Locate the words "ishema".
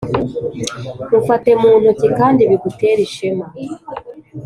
3.07-3.45